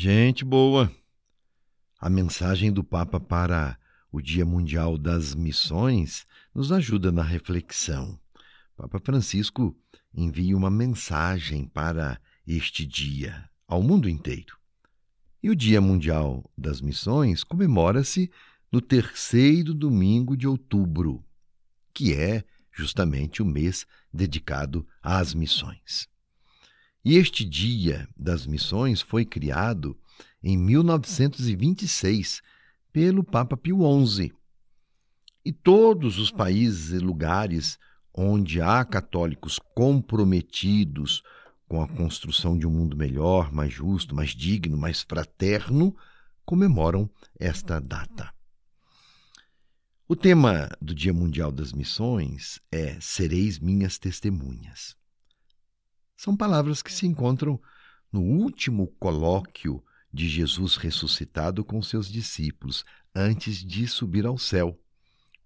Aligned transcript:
Gente 0.00 0.44
boa! 0.44 0.94
A 1.98 2.08
mensagem 2.08 2.72
do 2.72 2.84
Papa 2.84 3.18
para 3.18 3.76
o 4.12 4.22
Dia 4.22 4.46
Mundial 4.46 4.96
das 4.96 5.34
Missões 5.34 6.24
nos 6.54 6.70
ajuda 6.70 7.10
na 7.10 7.24
reflexão. 7.24 8.16
Papa 8.76 9.00
Francisco 9.00 9.76
envia 10.14 10.56
uma 10.56 10.70
mensagem 10.70 11.66
para 11.66 12.20
este 12.46 12.86
dia 12.86 13.50
ao 13.66 13.82
mundo 13.82 14.08
inteiro. 14.08 14.56
E 15.42 15.50
o 15.50 15.56
Dia 15.56 15.80
Mundial 15.80 16.48
das 16.56 16.80
Missões 16.80 17.42
comemora-se 17.42 18.30
no 18.70 18.80
terceiro 18.80 19.74
domingo 19.74 20.36
de 20.36 20.46
outubro, 20.46 21.24
que 21.92 22.14
é 22.14 22.44
justamente 22.70 23.42
o 23.42 23.44
mês 23.44 23.84
dedicado 24.14 24.86
às 25.02 25.34
missões. 25.34 26.08
E 27.04 27.16
este 27.16 27.44
Dia 27.44 28.08
das 28.16 28.46
Missões 28.46 29.00
foi 29.00 29.24
criado 29.24 29.96
em 30.42 30.56
1926 30.56 32.42
pelo 32.92 33.22
Papa 33.22 33.56
Pio 33.56 33.78
XI. 34.06 34.32
E 35.44 35.52
todos 35.52 36.18
os 36.18 36.30
países 36.30 36.90
e 36.90 36.98
lugares 36.98 37.78
onde 38.12 38.60
há 38.60 38.84
católicos 38.84 39.58
comprometidos 39.74 41.22
com 41.68 41.80
a 41.80 41.86
construção 41.86 42.58
de 42.58 42.66
um 42.66 42.70
mundo 42.70 42.96
melhor, 42.96 43.52
mais 43.52 43.72
justo, 43.72 44.14
mais 44.14 44.30
digno, 44.30 44.76
mais 44.76 45.02
fraterno, 45.02 45.94
comemoram 46.44 47.08
esta 47.38 47.78
data. 47.80 48.32
O 50.08 50.16
tema 50.16 50.68
do 50.80 50.94
Dia 50.94 51.12
Mundial 51.12 51.52
das 51.52 51.72
Missões 51.72 52.58
é 52.72 52.98
Sereis 53.00 53.58
minhas 53.58 53.98
testemunhas. 53.98 54.97
São 56.18 56.36
palavras 56.36 56.82
que 56.82 56.92
se 56.92 57.06
encontram 57.06 57.60
no 58.12 58.20
último 58.20 58.88
colóquio 58.98 59.80
de 60.12 60.28
Jesus 60.28 60.74
ressuscitado 60.74 61.64
com 61.64 61.80
seus 61.80 62.10
discípulos 62.10 62.84
antes 63.14 63.64
de 63.64 63.86
subir 63.86 64.26
ao 64.26 64.36
céu, 64.36 64.76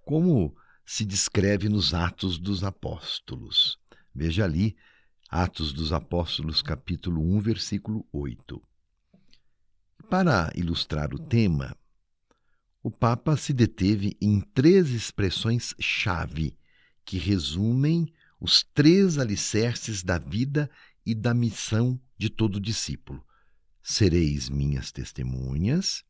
como 0.03 0.57
se 0.87 1.05
descreve 1.05 1.69
nos 1.69 1.93
Atos 1.93 2.39
dos 2.39 2.65
Apóstolos. 2.65 3.79
Veja 4.15 4.45
ali, 4.45 4.75
Atos 5.29 5.75
dos 5.75 5.93
Apóstolos, 5.93 6.63
capítulo 6.63 7.21
1, 7.21 7.41
versículo 7.41 8.07
8. 8.11 8.63
Para 10.09 10.51
ilustrar 10.55 11.13
o 11.13 11.19
tema, 11.19 11.77
o 12.83 12.91
Papa 12.91 13.37
se 13.37 13.53
deteve 13.53 14.17
em 14.23 14.41
três 14.41 14.89
expressões-chave 14.89 16.57
que 17.05 17.19
resumem 17.19 18.11
os 18.43 18.65
três 18.75 19.19
alicerces 19.19 20.03
da 20.03 20.19
vida 20.19 20.69
e 21.07 21.15
da 21.15 21.33
missão 21.33 21.99
de 22.19 22.29
todo 22.29 22.59
discípulo. 22.59 23.25
Sereis 23.81 24.49
minhas 24.49 24.91
testemunhas 24.91 26.05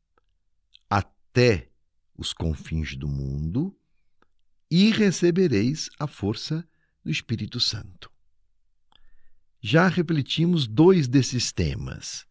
até 0.89 1.69
os 2.17 2.33
confins 2.33 2.97
do 2.97 3.07
mundo 3.07 3.79
e 4.71 4.91
recebereis 4.91 5.91
a 5.99 6.07
força 6.07 6.67
do 7.05 7.11
Espírito 7.11 7.61
Santo. 7.61 8.11
Já 9.61 9.87
refletimos 9.87 10.67
dois 10.67 11.07
desses 11.07 11.53
temas. 11.53 12.27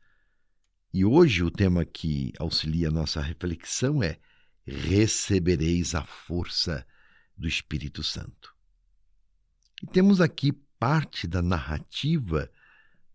E 0.91 1.05
hoje 1.05 1.44
o 1.44 1.52
tema 1.52 1.85
que 1.85 2.33
auxilia 2.39 2.88
a 2.88 2.91
nossa 2.91 3.22
reflexão 3.22 4.02
é 4.02 4.17
recebereis 4.66 5.94
a 5.94 6.03
força 6.03 6.88
do 7.38 7.47
Espírito 7.47 8.02
Santo. 8.02 8.60
E 9.81 9.87
temos 9.87 10.21
aqui 10.21 10.51
parte 10.79 11.27
da 11.27 11.41
narrativa 11.41 12.49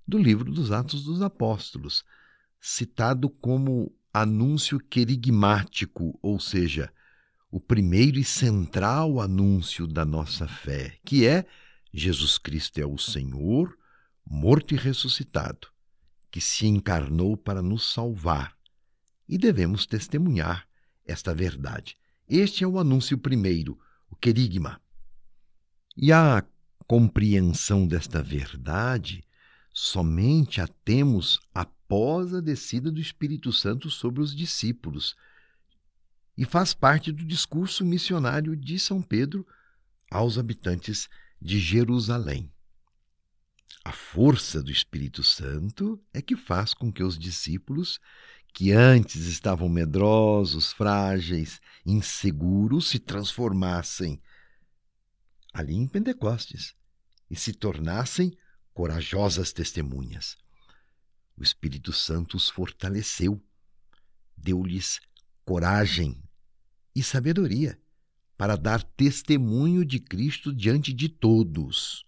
do 0.07 0.19
livro 0.19 0.53
dos 0.53 0.73
Atos 0.73 1.05
dos 1.05 1.23
Apóstolos, 1.23 2.05
citado 2.61 3.29
como 3.29 3.95
anúncio 4.13 4.81
querigmático, 4.81 6.19
ou 6.23 6.41
seja, 6.41 6.93
o 7.51 7.61
primeiro 7.61 8.19
e 8.19 8.25
central 8.25 9.21
anúncio 9.21 9.87
da 9.87 10.05
nossa 10.05 10.49
fé, 10.49 10.99
que 11.05 11.27
é 11.27 11.47
Jesus 11.93 12.37
Cristo 12.39 12.79
é 12.79 12.87
o 12.87 12.99
Senhor, 12.99 13.77
morto 14.25 14.75
e 14.75 14.77
ressuscitado, 14.77 15.69
que 16.31 16.41
se 16.41 16.67
encarnou 16.67 17.37
para 17.37 17.63
nos 17.63 17.93
salvar. 17.93 18.57
E 19.29 19.39
devemos 19.39 19.87
testemunhar 19.87 20.67
esta 21.05 21.35
verdade. 21.35 21.97
Este 22.29 22.65
é 22.65 22.67
o 22.67 22.79
anúncio 22.79 23.17
primeiro, 23.17 23.79
o 24.11 24.17
querigma. 24.17 24.81
E 25.97 26.13
a 26.13 26.45
compreensão 26.87 27.87
desta 27.87 28.23
verdade 28.23 29.25
somente 29.73 30.61
a 30.61 30.67
temos 30.67 31.41
após 31.53 32.33
a 32.33 32.41
descida 32.41 32.91
do 32.91 33.01
Espírito 33.01 33.53
Santo 33.53 33.91
sobre 33.91 34.23
os 34.23 34.35
discípulos 34.35 35.17
e 36.37 36.45
faz 36.45 36.73
parte 36.73 37.11
do 37.11 37.25
discurso 37.25 37.85
missionário 37.85 38.57
de 38.57 38.79
São 38.79 39.03
Pedro 39.03 39.47
aos 40.11 40.39
habitantes 40.39 41.09
de 41.41 41.59
Jerusalém. 41.59 42.51
A 43.85 43.93
força 43.93 44.63
do 44.63 44.71
Espírito 44.71 45.23
Santo 45.23 46.01
é 46.13 46.21
que 46.21 46.37
faz 46.37 46.75
com 46.75 46.93
que 46.93 47.03
os 47.03 47.19
discípulos 47.19 48.01
que 48.53 48.73
antes 48.73 49.27
estavam 49.27 49.69
medrosos, 49.69 50.73
frágeis, 50.73 51.61
inseguros, 51.85 52.89
se 52.89 52.99
transformassem 52.99 54.21
ali 55.57 55.75
em 55.75 55.89
Pentecostes 55.89 56.75
e 57.31 57.35
se 57.35 57.55
tornassem 57.55 58.37
corajosas 58.75 59.55
testemunhas. 59.55 60.37
O 61.35 61.43
Espírito 61.43 61.95
Santo 61.95 62.37
os 62.37 62.51
fortaleceu, 62.51 63.43
deu-lhes 64.37 65.01
coragem 65.47 66.23
e 66.95 67.03
sabedoria 67.03 67.81
para 68.37 68.55
dar 68.55 68.83
testemunho 68.83 69.83
de 69.83 69.99
Cristo 69.99 70.55
diante 70.55 70.93
de 70.93 71.09
todos. 71.09 72.05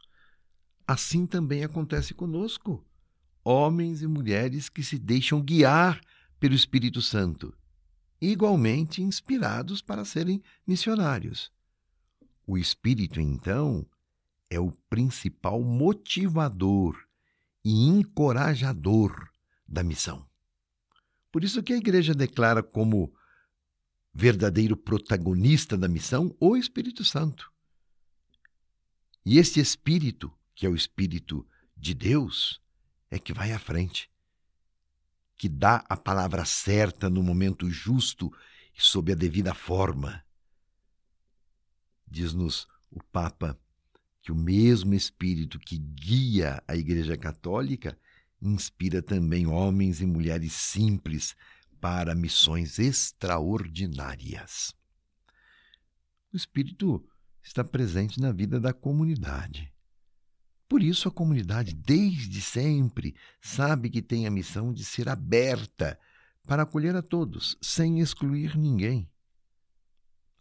Assim 0.86 1.26
também 1.26 1.64
acontece 1.64 2.12
conosco, 2.12 2.86
homens 3.42 4.02
e 4.02 4.06
mulheres 4.06 4.68
que 4.68 4.82
se 4.82 4.98
deixam 4.98 5.40
guiar 5.40 6.02
pelo 6.38 6.54
Espírito 6.54 7.00
Santo, 7.00 7.56
igualmente 8.20 9.02
inspirados 9.02 9.80
para 9.80 10.04
serem 10.04 10.42
missionários. 10.66 11.50
O 12.48 12.56
Espírito, 12.56 13.20
então, 13.20 13.86
é 14.48 14.58
o 14.58 14.72
principal 14.88 15.62
motivador 15.62 16.96
e 17.62 17.86
encorajador 17.86 19.30
da 19.68 19.82
missão. 19.82 20.26
Por 21.30 21.44
isso 21.44 21.62
que 21.62 21.74
a 21.74 21.76
igreja 21.76 22.14
declara 22.14 22.62
como 22.62 23.14
verdadeiro 24.14 24.78
protagonista 24.78 25.76
da 25.76 25.86
missão 25.86 26.34
o 26.40 26.56
Espírito 26.56 27.04
Santo. 27.04 27.52
E 29.26 29.36
este 29.36 29.60
Espírito, 29.60 30.32
que 30.54 30.64
é 30.64 30.70
o 30.70 30.74
Espírito 30.74 31.46
de 31.76 31.92
Deus, 31.92 32.62
é 33.10 33.18
que 33.18 33.34
vai 33.34 33.52
à 33.52 33.58
frente 33.58 34.10
que 35.36 35.48
dá 35.48 35.84
a 35.88 35.96
palavra 35.96 36.44
certa 36.44 37.08
no 37.08 37.22
momento 37.22 37.70
justo 37.70 38.32
e 38.76 38.82
sob 38.82 39.12
a 39.12 39.14
devida 39.14 39.54
forma. 39.54 40.24
Diz-nos 42.10 42.66
o 42.90 43.02
Papa 43.02 43.58
que 44.22 44.32
o 44.32 44.36
mesmo 44.36 44.94
Espírito 44.94 45.58
que 45.58 45.78
guia 45.78 46.62
a 46.66 46.76
Igreja 46.76 47.16
Católica 47.16 47.98
inspira 48.40 49.02
também 49.02 49.46
homens 49.46 50.00
e 50.00 50.06
mulheres 50.06 50.52
simples 50.52 51.36
para 51.80 52.14
missões 52.14 52.78
extraordinárias. 52.78 54.74
O 56.32 56.36
Espírito 56.36 57.04
está 57.42 57.64
presente 57.64 58.20
na 58.20 58.32
vida 58.32 58.60
da 58.60 58.72
comunidade. 58.72 59.72
Por 60.68 60.82
isso, 60.82 61.08
a 61.08 61.12
comunidade, 61.12 61.74
desde 61.74 62.42
sempre, 62.42 63.14
sabe 63.40 63.88
que 63.88 64.02
tem 64.02 64.26
a 64.26 64.30
missão 64.30 64.72
de 64.72 64.84
ser 64.84 65.08
aberta 65.08 65.98
para 66.46 66.62
acolher 66.62 66.94
a 66.94 67.02
todos, 67.02 67.56
sem 67.62 68.00
excluir 68.00 68.56
ninguém. 68.56 69.08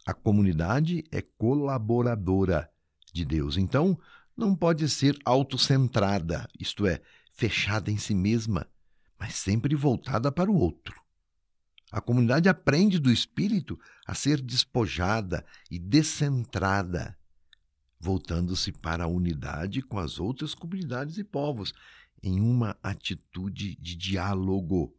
A 0.07 0.13
comunidade 0.13 1.04
é 1.12 1.21
colaboradora 1.21 2.71
de 3.13 3.25
Deus, 3.25 3.57
então 3.57 4.00
não 4.38 4.56
pode 4.56 4.88
ser 4.88 5.18
autocentrada, 5.25 6.48
isto 6.57 6.88
é, 6.88 7.01
fechada 7.33 7.92
em 7.92 7.98
si 7.98 8.15
mesma, 8.15 8.65
mas 9.19 9.36
sempre 9.36 9.75
voltada 9.75 10.31
para 10.31 10.50
o 10.50 10.56
outro. 10.56 10.95
A 11.92 12.00
comunidade 12.00 12.48
aprende 12.48 13.00
do 13.00 13.12
Espírito 13.12 13.77
a 14.06 14.13
ser 14.13 14.42
despojada 14.42 15.45
e 15.69 15.77
descentrada 15.77 17.18
voltando-se 18.00 18.71
para 18.71 19.03
a 19.03 19.07
unidade 19.07 19.81
com 19.81 19.98
as 19.98 20.19
outras 20.19 20.53
comunidades 20.53 21.18
e 21.18 21.24
povos, 21.24 21.74
em 22.21 22.39
uma 22.39 22.77
atitude 22.81 23.75
de 23.75 23.95
diálogo. 23.95 24.95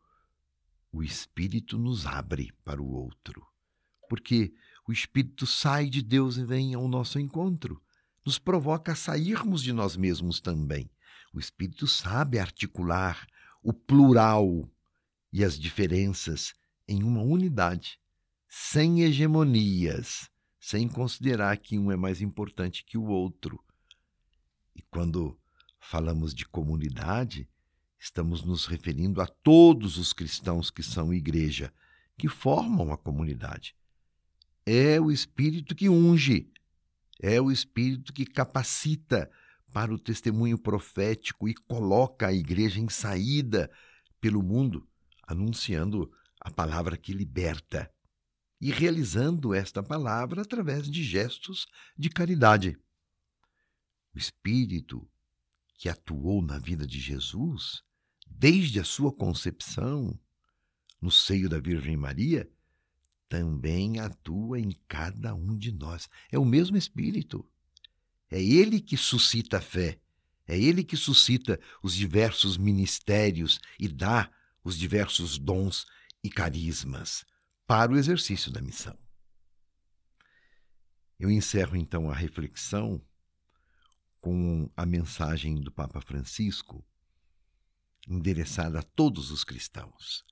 O 0.92 1.02
Espírito 1.02 1.78
nos 1.78 2.06
abre 2.06 2.52
para 2.64 2.82
o 2.82 2.90
outro, 2.90 3.46
porque 4.08 4.52
o 4.88 4.92
Espírito 4.92 5.46
sai 5.46 5.90
de 5.90 6.00
Deus 6.00 6.38
e 6.38 6.44
vem 6.46 6.72
ao 6.72 6.88
nosso 6.88 7.20
encontro, 7.20 7.78
nos 8.24 8.38
provoca 8.38 8.92
a 8.92 8.96
sairmos 8.96 9.62
de 9.62 9.70
nós 9.70 9.98
mesmos 9.98 10.40
também. 10.40 10.90
O 11.30 11.38
Espírito 11.38 11.86
sabe 11.86 12.38
articular 12.38 13.26
o 13.62 13.70
plural 13.70 14.66
e 15.30 15.44
as 15.44 15.58
diferenças 15.58 16.54
em 16.88 17.02
uma 17.02 17.20
unidade, 17.20 18.00
sem 18.48 19.02
hegemonias, 19.02 20.30
sem 20.58 20.88
considerar 20.88 21.58
que 21.58 21.78
um 21.78 21.92
é 21.92 21.96
mais 21.96 22.22
importante 22.22 22.82
que 22.82 22.96
o 22.96 23.04
outro. 23.04 23.62
E 24.74 24.80
quando 24.80 25.38
falamos 25.78 26.34
de 26.34 26.46
comunidade, 26.46 27.46
estamos 27.98 28.42
nos 28.42 28.64
referindo 28.64 29.20
a 29.20 29.26
todos 29.26 29.98
os 29.98 30.14
cristãos 30.14 30.70
que 30.70 30.82
são 30.82 31.12
igreja, 31.12 31.70
que 32.16 32.26
formam 32.26 32.90
a 32.90 32.96
comunidade. 32.96 33.76
É 34.70 35.00
o 35.00 35.10
Espírito 35.10 35.74
que 35.74 35.88
unge, 35.88 36.52
é 37.22 37.40
o 37.40 37.50
Espírito 37.50 38.12
que 38.12 38.26
capacita 38.26 39.30
para 39.72 39.94
o 39.94 39.98
testemunho 39.98 40.58
profético 40.58 41.48
e 41.48 41.54
coloca 41.54 42.26
a 42.26 42.34
igreja 42.34 42.78
em 42.78 42.86
saída 42.86 43.70
pelo 44.20 44.42
mundo, 44.42 44.86
anunciando 45.26 46.12
a 46.38 46.50
palavra 46.50 46.98
que 46.98 47.14
liberta 47.14 47.90
e 48.60 48.70
realizando 48.70 49.54
esta 49.54 49.82
palavra 49.82 50.42
através 50.42 50.86
de 50.86 51.02
gestos 51.02 51.66
de 51.96 52.10
caridade. 52.10 52.78
O 54.14 54.18
Espírito 54.18 55.10
que 55.78 55.88
atuou 55.88 56.42
na 56.42 56.58
vida 56.58 56.86
de 56.86 57.00
Jesus, 57.00 57.82
desde 58.26 58.80
a 58.80 58.84
sua 58.84 59.14
concepção, 59.14 60.20
no 61.00 61.10
seio 61.10 61.48
da 61.48 61.58
Virgem 61.58 61.96
Maria, 61.96 62.46
também 63.28 64.00
atua 64.00 64.58
em 64.58 64.70
cada 64.88 65.34
um 65.34 65.56
de 65.56 65.72
nós. 65.72 66.08
É 66.30 66.38
o 66.38 66.44
mesmo 66.44 66.76
Espírito. 66.76 67.48
É 68.30 68.42
Ele 68.42 68.80
que 68.80 68.96
suscita 68.96 69.58
a 69.58 69.60
fé. 69.60 70.00
É 70.46 70.58
Ele 70.58 70.82
que 70.82 70.96
suscita 70.96 71.60
os 71.82 71.94
diversos 71.94 72.56
ministérios 72.56 73.60
e 73.78 73.86
dá 73.86 74.30
os 74.64 74.76
diversos 74.78 75.38
dons 75.38 75.86
e 76.22 76.30
carismas 76.30 77.24
para 77.66 77.92
o 77.92 77.96
exercício 77.96 78.50
da 78.50 78.60
missão. 78.60 78.98
Eu 81.18 81.30
encerro 81.30 81.76
então 81.76 82.10
a 82.10 82.14
reflexão 82.14 83.02
com 84.20 84.70
a 84.76 84.86
mensagem 84.86 85.60
do 85.60 85.70
Papa 85.70 86.00
Francisco, 86.00 86.84
endereçada 88.08 88.80
a 88.80 88.82
todos 88.82 89.30
os 89.30 89.44
cristãos, 89.44 90.24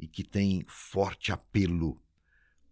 e 0.00 0.08
que 0.08 0.24
tem 0.24 0.64
forte 0.66 1.30
apelo 1.30 2.00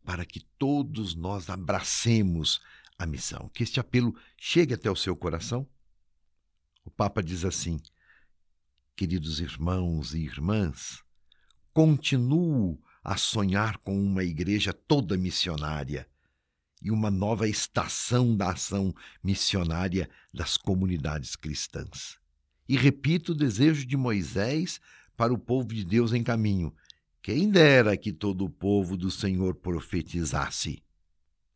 para 0.03 0.25
que 0.25 0.41
todos 0.59 1.15
nós 1.15 1.51
abracemos 1.51 2.61
a 2.99 3.05
missão, 3.05 3.51
que 3.53 3.63
este 3.63 3.79
apelo 3.79 4.17
chegue 4.39 4.73
até 4.73 4.91
o 4.91 4.97
seu 4.97 5.15
coração. 5.15 5.69
O 6.85 6.91
Papa 6.91 7.23
diz 7.23 7.45
assim: 7.45 7.79
Queridos 8.97 9.39
irmãos 9.39 10.15
e 10.15 10.21
irmãs, 10.21 11.05
continuo 11.73 12.83
a 13.05 13.17
sonhar 13.17 13.77
com 13.79 13.97
uma 14.03 14.25
igreja 14.25 14.73
toda 14.73 15.17
missionária 15.17 16.09
e 16.81 16.91
uma 16.91 17.11
nova 17.11 17.47
estação 17.47 18.35
da 18.35 18.53
ação 18.53 18.95
missionária 19.23 20.09
das 20.33 20.57
comunidades 20.57 21.37
cristãs. 21.37 22.19
E 22.69 22.77
repito 22.77 23.33
o 23.33 23.35
desejo 23.35 23.87
de 23.87 23.97
Moisés 23.97 24.81
para 25.17 25.35
o 25.35 25.39
povo 25.39 25.75
de 25.75 25.85
Deus 25.85 26.13
em 26.13 26.23
caminho: 26.23 26.75
quem 27.23 27.50
dera 27.50 27.97
que 27.97 28.12
todo 28.12 28.44
o 28.44 28.50
povo 28.50 28.97
do 28.97 29.11
Senhor 29.11 29.55
profetizasse. 29.55 30.82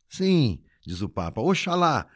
Sim, 0.09 0.63
diz 0.85 1.01
o 1.01 1.09
Papa, 1.09 1.41
oxalá 1.41 2.09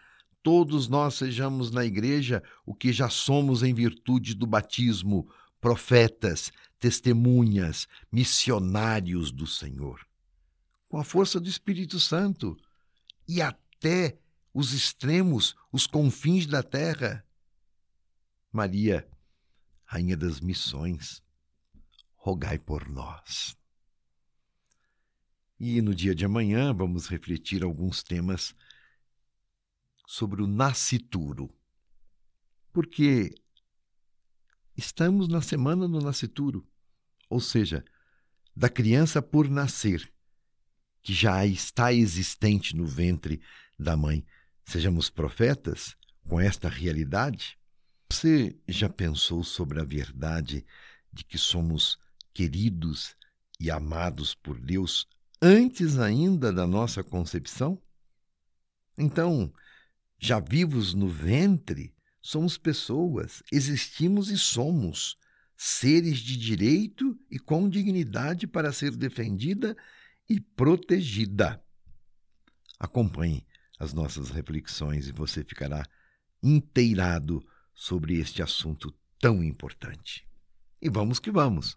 todos 0.46 0.86
nós 0.86 1.14
sejamos 1.14 1.72
na 1.72 1.84
igreja 1.84 2.40
o 2.64 2.72
que 2.72 2.92
já 2.92 3.08
somos 3.08 3.64
em 3.64 3.74
virtude 3.74 4.32
do 4.32 4.46
batismo, 4.46 5.28
profetas, 5.60 6.52
testemunhas, 6.78 7.88
missionários 8.12 9.32
do 9.32 9.44
Senhor. 9.44 10.06
Com 10.88 10.98
a 10.98 11.02
força 11.02 11.40
do 11.40 11.48
Espírito 11.48 11.98
Santo, 11.98 12.56
e 13.26 13.42
até 13.42 14.20
os 14.54 14.72
extremos, 14.72 15.56
os 15.72 15.84
confins 15.84 16.46
da 16.46 16.62
terra. 16.62 17.26
Maria, 18.52 19.04
Rainha 19.84 20.16
das 20.16 20.40
Missões, 20.40 21.20
rogai 22.26 22.58
por 22.58 22.88
nós. 22.88 23.56
E 25.60 25.80
no 25.80 25.94
dia 25.94 26.12
de 26.12 26.24
amanhã 26.24 26.74
vamos 26.74 27.06
refletir 27.06 27.62
alguns 27.62 28.02
temas 28.02 28.52
sobre 30.08 30.42
o 30.42 30.46
nascituro. 30.48 31.48
Porque 32.72 33.32
estamos 34.76 35.28
na 35.28 35.40
semana 35.40 35.86
do 35.86 36.00
nascituro, 36.00 36.68
ou 37.30 37.38
seja, 37.38 37.84
da 38.56 38.68
criança 38.68 39.22
por 39.22 39.48
nascer 39.48 40.12
que 41.00 41.14
já 41.14 41.46
está 41.46 41.92
existente 41.92 42.74
no 42.74 42.84
ventre 42.84 43.40
da 43.78 43.96
mãe. 43.96 44.26
Sejamos 44.64 45.08
profetas 45.08 45.96
com 46.28 46.40
esta 46.40 46.68
realidade? 46.68 47.56
Você 48.10 48.58
já 48.66 48.88
pensou 48.88 49.44
sobre 49.44 49.80
a 49.80 49.84
verdade 49.84 50.66
de 51.12 51.22
que 51.22 51.38
somos 51.38 52.04
queridos 52.36 53.16
e 53.58 53.70
amados 53.70 54.34
por 54.34 54.60
Deus 54.60 55.08
antes 55.40 55.98
ainda 55.98 56.52
da 56.52 56.66
nossa 56.66 57.02
concepção? 57.02 57.80
Então, 58.98 59.50
já 60.18 60.38
vivos 60.38 60.92
no 60.92 61.08
ventre, 61.08 61.94
somos 62.20 62.58
pessoas, 62.58 63.42
existimos 63.50 64.30
e 64.30 64.36
somos 64.36 65.16
seres 65.56 66.18
de 66.18 66.36
direito 66.36 67.18
e 67.30 67.38
com 67.38 67.70
dignidade 67.70 68.46
para 68.46 68.70
ser 68.70 68.94
defendida 68.94 69.74
e 70.28 70.38
protegida. 70.38 71.64
Acompanhe 72.78 73.46
as 73.78 73.94
nossas 73.94 74.28
reflexões 74.28 75.08
e 75.08 75.12
você 75.12 75.42
ficará 75.42 75.86
inteirado 76.42 77.42
sobre 77.74 78.18
este 78.18 78.42
assunto 78.42 78.94
tão 79.18 79.42
importante. 79.42 80.28
E 80.82 80.90
vamos 80.90 81.18
que 81.18 81.30
vamos. 81.30 81.74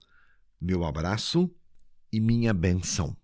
Meu 0.62 0.84
abraço 0.84 1.50
e 2.12 2.20
minha 2.20 2.54
benção. 2.54 3.16